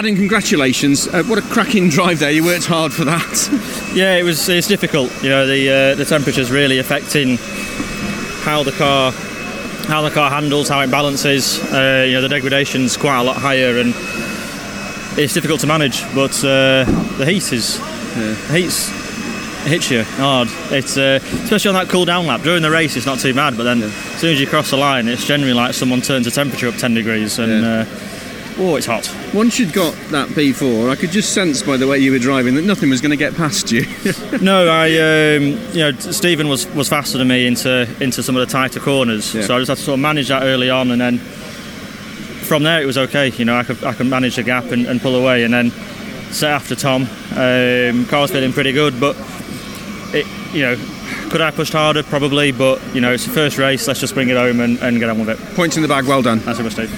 Adam, 0.00 0.16
congratulations! 0.16 1.08
Uh, 1.08 1.22
what 1.24 1.38
a 1.38 1.42
cracking 1.42 1.90
drive 1.90 2.20
there. 2.20 2.30
You 2.30 2.42
worked 2.42 2.64
hard 2.64 2.90
for 2.90 3.04
that. 3.04 3.90
Yeah, 3.94 4.16
it 4.16 4.22
was. 4.22 4.48
It's 4.48 4.66
difficult. 4.66 5.12
You 5.22 5.28
know, 5.28 5.46
the 5.46 5.68
uh, 5.68 5.94
the 5.94 6.06
temperature's 6.06 6.50
really 6.50 6.78
affecting 6.78 7.36
how 8.44 8.62
the 8.62 8.72
car 8.72 9.12
how 9.88 10.00
the 10.00 10.08
car 10.10 10.30
handles, 10.30 10.70
how 10.70 10.80
it 10.80 10.90
balances. 10.90 11.60
Uh, 11.70 12.06
you 12.06 12.14
know, 12.14 12.22
the 12.22 12.30
degradation's 12.30 12.96
quite 12.96 13.18
a 13.18 13.22
lot 13.22 13.36
higher, 13.36 13.76
and 13.78 13.92
it's 15.18 15.34
difficult 15.34 15.60
to 15.60 15.66
manage. 15.66 16.02
But 16.14 16.32
uh, 16.42 16.84
the 17.18 17.26
heat 17.26 17.52
is 17.52 17.78
the 18.14 18.34
heat's 18.54 18.88
it 19.66 19.68
hits 19.68 19.90
you 19.90 20.04
hard. 20.04 20.48
It's 20.70 20.96
uh, 20.96 21.18
especially 21.44 21.68
on 21.68 21.74
that 21.74 21.90
cool 21.90 22.06
down 22.06 22.26
lap 22.26 22.40
during 22.40 22.62
the 22.62 22.70
race. 22.70 22.96
It's 22.96 23.04
not 23.04 23.18
too 23.18 23.34
bad, 23.34 23.54
but 23.54 23.64
then 23.64 23.82
as 23.82 23.92
soon 24.18 24.32
as 24.32 24.40
you 24.40 24.46
cross 24.46 24.70
the 24.70 24.78
line, 24.78 25.08
it's 25.08 25.26
generally 25.26 25.52
like 25.52 25.74
someone 25.74 26.00
turns 26.00 26.24
the 26.24 26.30
temperature 26.30 26.68
up 26.68 26.76
10 26.76 26.94
degrees, 26.94 27.38
and 27.38 27.62
Yeah. 27.62 27.86
Oh, 28.60 28.76
it's 28.76 28.86
hot. 28.86 29.10
Once 29.34 29.58
you'd 29.58 29.72
got 29.72 29.94
that 30.10 30.28
P4, 30.28 30.90
I 30.90 30.94
could 30.96 31.10
just 31.10 31.32
sense 31.32 31.62
by 31.62 31.76
the 31.76 31.86
way 31.88 31.98
you 31.98 32.12
were 32.12 32.18
driving 32.18 32.54
that 32.54 32.62
nothing 32.64 32.90
was 32.90 33.00
going 33.00 33.10
to 33.10 33.16
get 33.16 33.34
past 33.34 33.72
you. 33.72 33.82
No, 34.42 34.68
I 34.68 34.86
um, 35.36 35.42
you 35.72 35.80
know 35.80 35.92
Stephen 35.98 36.48
was, 36.48 36.66
was 36.74 36.88
faster 36.88 37.18
than 37.18 37.28
me 37.28 37.46
into 37.46 37.82
into 38.00 38.22
some 38.22 38.36
of 38.36 38.46
the 38.46 38.50
tighter 38.52 38.80
corners, 38.80 39.34
Yeah. 39.34 39.42
so 39.42 39.56
I 39.56 39.58
just 39.58 39.68
had 39.68 39.76
to 39.78 39.82
sort 39.82 39.94
of 39.94 40.00
manage 40.00 40.28
that 40.28 40.42
early 40.44 40.70
on, 40.70 40.90
and 40.92 41.00
then 41.00 41.18
from 41.18 42.62
there 42.62 42.82
it 42.82 42.86
was 42.86 42.98
okay. 42.98 43.28
You 43.28 43.44
know, 43.44 43.56
I 43.56 43.64
could 43.64 43.82
I 43.84 43.92
could 43.94 44.06
manage 44.06 44.36
the 44.36 44.42
gap 44.42 44.64
and, 44.72 44.86
and 44.86 45.00
pull 45.00 45.14
away, 45.16 45.44
and 45.44 45.52
then 45.54 45.70
set 46.30 46.50
after 46.50 46.74
Tom. 46.74 47.02
Um, 47.36 48.06
car 48.06 48.20
was 48.22 48.30
feeling 48.30 48.52
pretty 48.52 48.72
good, 48.72 48.98
but 49.00 49.16
it 50.14 50.26
you 50.54 50.62
know 50.62 50.76
could 51.30 51.40
I 51.40 51.46
have 51.46 51.54
pushed 51.54 51.72
harder 51.72 52.02
probably, 52.02 52.50
but 52.52 52.80
you 52.94 53.00
know 53.00 53.12
it's 53.12 53.24
the 53.26 53.32
first 53.32 53.58
race. 53.58 53.86
Let's 53.86 54.00
just 54.00 54.14
bring 54.14 54.28
it 54.30 54.36
home 54.36 54.60
and, 54.60 54.78
and 54.80 54.98
get 54.98 55.10
on 55.10 55.18
with 55.18 55.28
it. 55.28 55.38
Points 55.54 55.76
in 55.76 55.82
the 55.82 55.88
bag. 55.88 56.06
Well 56.06 56.22
done. 56.22 56.38
That's 56.40 56.58
it, 56.58 56.70
Steve. 56.72 56.90